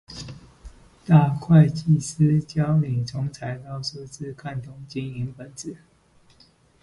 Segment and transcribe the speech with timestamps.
[1.05, 5.77] 大會計師教你從財報數字看懂經營本質